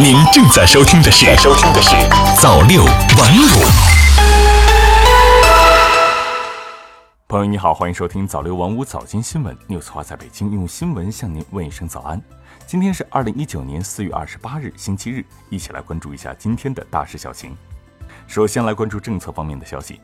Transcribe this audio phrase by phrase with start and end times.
[0.00, 1.94] 您正在收听的是《收听的是
[2.40, 3.46] 早六晚五》。
[7.28, 9.56] 朋友你好，欢迎收听早六晚五早间新闻。
[9.68, 12.20] news 华在北京用新闻向您问一声早安。
[12.66, 17.56] 今天是二零一九年四月二十八日，星期日，一起来关注一下今天的大事小情。
[18.26, 20.00] 首先来关注政策方面的消息，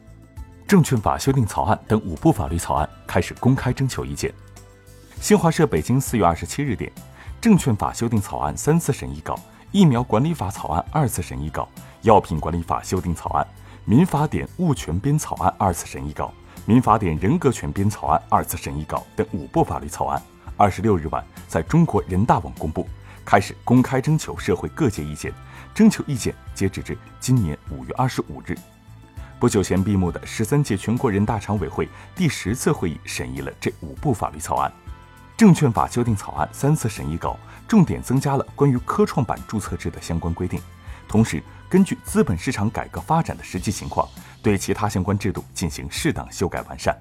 [0.69, 4.33] 证券法修订草案等五部法律草案开始公开征求意见。
[5.21, 6.91] 新华社北京四月二十七日电，
[7.41, 9.37] 证券法修订草案三次审议稿。
[9.73, 11.69] 疫苗管理法草案二次审议稿、
[12.03, 13.47] 药品管理法修订草案、
[13.85, 16.35] 民法典物权编草案二次审议稿、
[16.67, 20.21] 民法典人格权编草案二次审议稿等五部法律草案，
[20.57, 22.85] 二十六日晚在中国人大网公布，
[23.25, 25.33] 开始公开征求社会各界意见。
[25.73, 28.59] 征求意见截止至今年五月二十五日。
[29.39, 34.71] 不久前闭幕的十三届全国人大常委会第十次会议审议了这五部法律草案。
[35.41, 37.35] 证券法修订草案三次审议稿
[37.67, 40.61] 重点增加了关于科创板注册制的相关规定，
[41.09, 44.07] 同时根据资本市场改革发展的实际情况，
[44.43, 46.95] 对其他相关制度进行适当修改完善。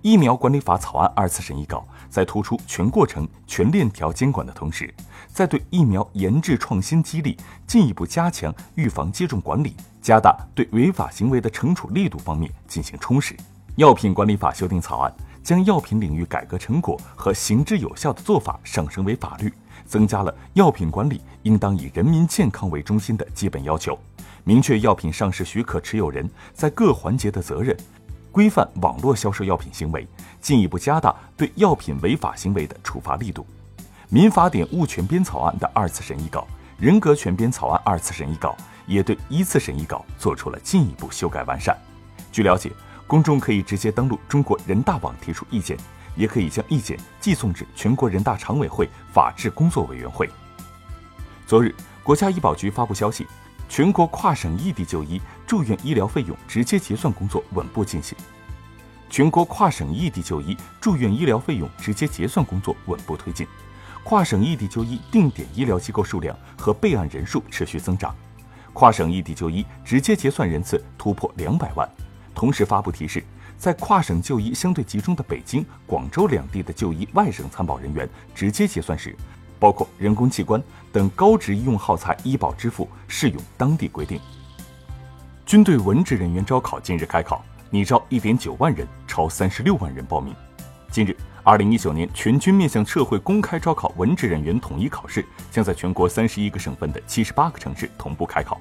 [0.00, 4.94] 疫苗管理法草案二次审议稿在突出全过程全链条监管的同时，
[5.26, 13.36] 在对疫苗研制创新激励、进一步加强预防接种管理、加大对违法行为的惩处力度方面进行充实。
[13.74, 15.12] 药品管理法修订草案。
[15.42, 19.52] 将药品领域改革成果和行之有效的做法上升为法律，
[19.84, 23.98] 增加了药品管理应当以人民健康为中心的基本要求，
[24.44, 27.76] 明确药品上市许可持有人在各环节的责任，
[28.30, 30.06] 规范网络销售药品行为，
[30.40, 33.44] 进一步加大对药品违法行为的处罚力度。
[34.08, 36.46] 民法典物权编草案的二次审议稿、
[36.78, 38.56] 人格权编草案二次审议稿
[38.86, 41.76] 也对一次审议稿做出了进一步修改完善。
[42.30, 42.70] 据了解。
[43.12, 45.76] 公众可以直接登录中国人大网提出意见，
[46.16, 50.26] 也可以将意见寄送至全国人大常委会法制工作委员会。
[51.46, 53.26] 昨日，国家医保局发布消息，
[53.68, 58.16] 全国跨省异地就医住院医疗费用直接结算工作稳步进行。
[59.10, 63.46] 全国跨省异地就医住院医疗费用直接结算工作稳步推进，
[64.02, 68.16] 跨省异地就医定点医疗机构数量和备案人数持续增长，
[68.72, 71.86] 跨省异地就医直接结算人次突破两百万。
[72.34, 73.22] 同时发布提示，
[73.58, 79.14] 在跨省就医相对集中的北京、广州两地的就医外省参保人员直接结算时，
[79.58, 80.60] 包括人工器官
[80.92, 84.20] 等高值医用耗材医保支付适用当地规定。
[85.46, 90.34] 军队文职人员招考近日开考，拟招一点九万人，超三十六万人报名。
[90.90, 98.60] 近日，二零一九年全军面向社会公开招考文职人员统一考试将在全国三十一个省份的七十八个城市同步开考。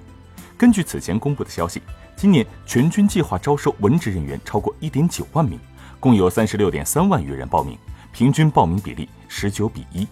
[0.61, 1.81] 根据此前公布的消息。
[2.16, 5.59] 今年全军计划招收文职人员超过一点九万名，
[5.99, 7.75] 共有三十六点三万余人报名，
[8.11, 10.07] 平均报名比例十九比一。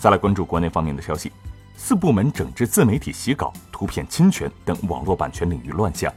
[0.00, 1.30] 再来关注国内方面的消息，
[1.76, 6.12] 四部门整治自媒体洗稿、图片侵权等网络版权领域乱象。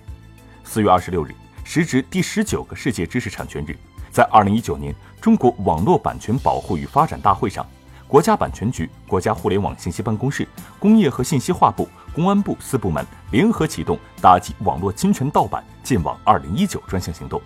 [0.63, 1.29] 四月二十六日，
[1.63, 3.77] 时值第十九个世界知识产权日，
[4.11, 7.63] 在二零一九年中国网络版权保护与发展大会上。
[8.07, 10.45] 国家版权局、国家互联网信息办公室、
[10.79, 17.41] 工业和信息化部、公安部四部门联合启动打击网络侵权盗版剑网二零一九专项行动，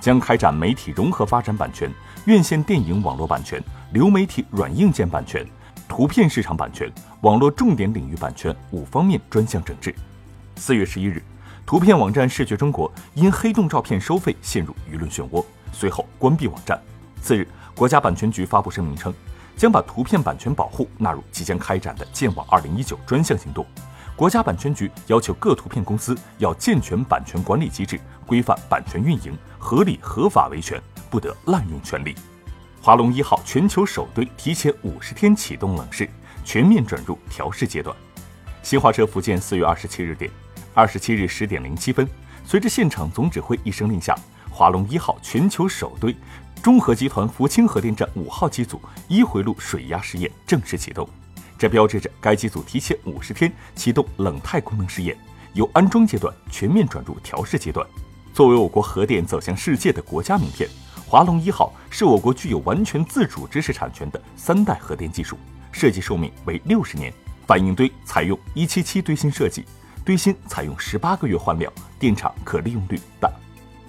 [0.00, 1.88] 将开展媒体融合发展版权、
[2.24, 3.62] 院线电影网络版权、
[3.92, 5.46] 流媒体软硬件版权、
[5.88, 9.94] 图片市场版权、网络重点领域版权五方面专项整治。
[10.56, 11.22] 四月十一日，
[11.64, 16.80] 图片网站视觉中国因黑洞照片收费陷入舆论漩涡，随后关闭网站。
[17.22, 19.14] 次日，国家版权局发布声明称。
[19.56, 23.66] 将把图片版权保护纳入即将开展的建网二零一九专项行动。
[24.20, 32.14] 国家版权局要求各图片公司要健全版权管理机制，规范版权运营，合理合法维权，不得滥用权力。
[32.82, 36.06] 华龙一号全球首堆提前五十天启动冷试，
[36.44, 37.96] 全面转入调试阶段。
[38.62, 40.30] 新华社福建四月二十七日电，
[40.74, 42.06] 二十七日十点零七分，
[42.44, 44.14] 随着现场总指挥一声令下，
[44.50, 46.14] 华龙一号全球首堆。
[46.62, 51.08] 中核集团福清核电站五号机组一回路水压试验正式启动，
[51.60, 55.14] 这标志着该机组提前五十天启动冷态功能试验，
[55.52, 57.86] 由安装阶段全面转入调试阶段。
[58.32, 60.66] 作为我国核电走向世界的国家名片，
[61.06, 65.36] 华龙一号是我国具有完全自主知识产权的三代核电技术，
[65.70, 67.12] 设计寿命为六十年，
[67.46, 69.66] 反应堆采用一七七堆芯设计，
[70.02, 73.30] 堆芯采用十八个月换料，电厂可利用率大。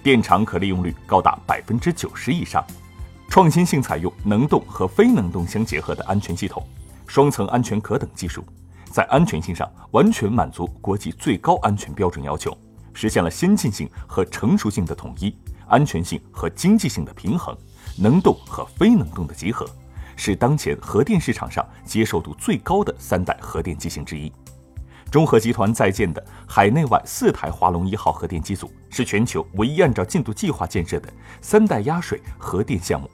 [0.02, 2.62] 电厂可利用率高达百分之九十以上，
[3.30, 6.62] 创新性采用能动和非能动相结合的安全系统，
[7.12, 8.42] 双层安全壳等技术，
[8.90, 12.56] 在安全性上完全满足国际最高安全标准要求，
[12.94, 15.36] 实现了先进性和成熟性的统一，
[15.66, 17.54] 安全性和经济性的平衡，
[17.98, 19.66] 能动和非能动的结合，
[20.16, 24.32] 是当前核电市场上接受度最高的三代核电机型之一。
[25.10, 31.12] 中核集团在建的海内外四台华龙一号核电机组，是全球唯一按照进度计划建设的
[31.42, 33.06] 三代压水核电项目。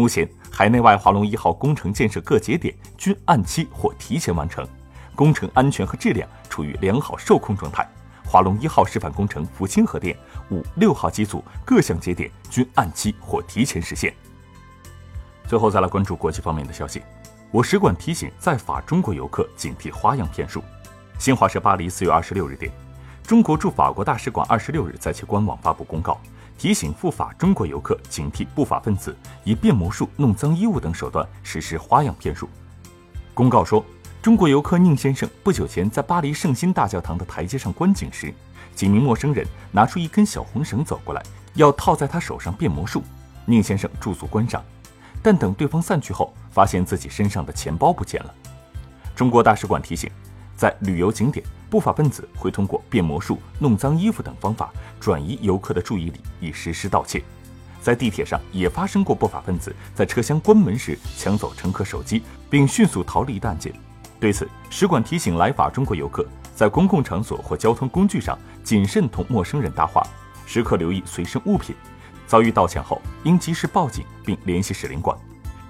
[0.00, 4.66] 目前，海内外华龙一号工程建设各节点均按期或提前完成，
[5.14, 7.86] 工程安全和质量处于良好受控状态。
[8.24, 10.16] 华龙一号示范工程福清核电
[10.50, 14.14] 五六号机组各项节点均按期或提前实现。
[15.46, 17.02] 最后再来关注国际方面的消息，
[17.50, 20.64] 我使馆提醒在法中国游客警惕花样骗术。
[21.18, 22.72] 新华社巴黎四月二十六日电，
[23.22, 26.18] 中国驻法国大使馆二十六日在其官网发布公告，
[26.60, 32.46] 提醒赴法中国游客警惕不法分子以变魔术、弄脏衣物等手段实施花样骗术。
[33.32, 33.82] 公告说。
[34.20, 38.34] 中国游客宁先生不久前在巴黎圣心大教堂的台阶上观景时，
[38.74, 41.22] 几名陌生人拿出一根小红绳走过来，
[41.54, 43.02] 要套在他手上变魔术。
[43.46, 44.62] 宁先生驻足观赏，
[45.22, 48.34] 但等对方散去后，发现自己身上的钱包不见了。
[49.16, 50.10] 中国大使馆提醒，
[50.54, 57.22] 在旅游景点，不法分子会通过变魔术、弄脏衣服等方法转移游客的注意力，以实施盗窃。
[57.80, 63.72] 在地铁上也发生过不法分子在车厢关门时抢走乘客手机，并迅速逃离的案件。
[64.18, 70.06] 对此，使馆提醒来法中国游客，在公共场所或交通工具上谨慎同陌生人搭话，
[70.44, 71.74] 时刻留意随身物品。
[72.26, 75.16] 遭遇盗抢后，应及时报警并联系使领馆。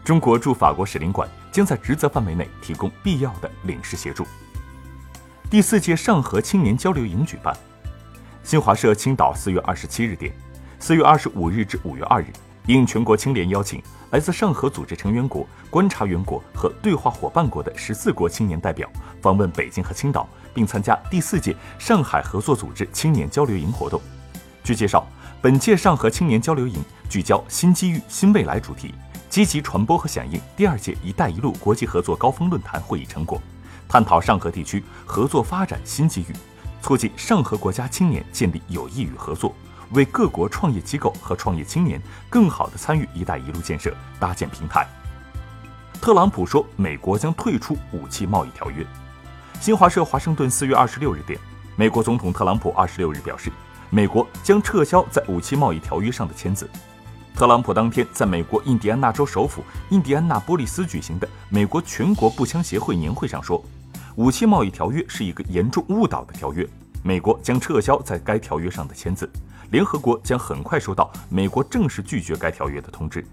[0.02, 4.26] 中国驻法国使领馆将在职责范围内提供必要的领事协助。
[5.50, 7.52] 第四届上合青年交流营举办。
[8.44, 10.32] 新华社青岛四月二十七日电，
[10.78, 12.26] 四月二十五日至五月二日，
[12.66, 13.82] 应全国青联邀请。
[14.12, 18.88] 来自上合组织成员国、观察员国和对话伙伴国的十四国青年代表
[19.20, 24.00] 访问北京和青岛，并参加第四届上海合作组织青年交流营活动。
[24.62, 25.04] 据介绍，
[25.42, 28.94] 本届上合青年交流营聚焦新机遇、新未来主题，
[29.28, 33.40] 积极传播和响应第二届“一带一路”国际合作高峰论坛会议成果，
[33.90, 36.32] 探讨上合地区合作发展新机遇，
[36.80, 39.52] 促进上合国家青年建立友谊与合作。
[39.90, 44.86] 为各国创业机构和创业青年更好地参与“一带一路”建设搭建平台。
[46.00, 48.86] 特朗普说，美国将退出武器贸易条约。
[49.60, 51.36] 新华社华盛顿四月二十六日电，
[51.74, 53.50] 美国总统特朗普二十六日表示，
[53.90, 56.70] 美国将撤销在武器贸易条约上的签字。
[57.34, 63.60] 特朗普当天在美国印第安纳州首府印第安纳波利斯举行的美国全国步枪协会年会上说，
[64.16, 66.66] 武器贸易条约是一个严重误导的条约，
[67.02, 69.30] 美国将撤销在该条约上的签字。
[69.70, 73.24] 联合国将很快收到美国正式拒绝该条约的通知。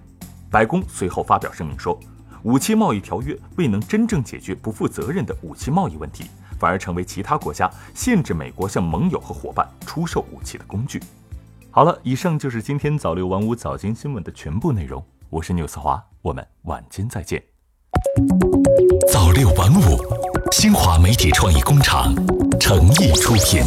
[0.52, 2.00] 白宫随后发表声明说，
[2.44, 6.26] 武器贸易条约未能真正解决不负责任的武器贸易问题，
[6.60, 11.02] 反而成为其他国家限制美国向盟友和伙伴出售武器的工具。
[11.72, 15.04] 好了，以上就是今天早六晚五早间新闻的全部内容。
[15.30, 17.44] 我是纽斯华，我们晚间再见。
[19.12, 22.14] 早六晚五，新华媒体创意工厂
[22.60, 23.64] 诚意出品。